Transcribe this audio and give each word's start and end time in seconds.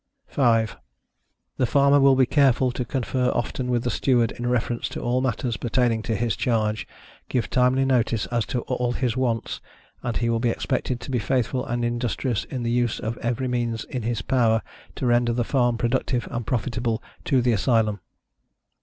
5. 0.25 0.77
The 1.57 1.67
Farmer 1.67 1.99
will 1.99 2.15
be 2.15 2.25
careful 2.25 2.71
to 2.71 2.83
confer 2.83 3.29
often 3.35 3.69
with 3.69 3.83
the 3.83 3.91
Steward 3.91 4.31
in 4.31 4.47
reference 4.47 4.89
to 4.89 4.99
all 4.99 5.21
matters 5.21 5.57
pertaining 5.57 6.01
to 6.01 6.15
his 6.15 6.35
charge, 6.35 6.87
give 7.29 7.51
timely 7.51 7.85
notice 7.85 8.25
as 8.31 8.47
to 8.47 8.61
all 8.61 8.93
his 8.93 9.15
wants, 9.15 9.61
and 10.01 10.17
he 10.17 10.27
will 10.27 10.39
be 10.39 10.49
expected 10.49 10.99
to 11.01 11.11
be 11.11 11.19
faithful 11.19 11.63
and 11.63 11.85
industrious 11.85 12.45
in 12.45 12.63
the 12.63 12.71
use 12.71 12.99
of 12.99 13.15
every 13.19 13.47
means 13.47 13.83
in 13.83 14.01
his 14.01 14.23
power, 14.23 14.63
to 14.95 15.05
render 15.05 15.33
the 15.33 15.43
farm 15.43 15.77
productive 15.77 16.27
and 16.31 16.47
profitable 16.47 17.03
to 17.25 17.39
the 17.39 17.51
Asylum. 17.53 17.99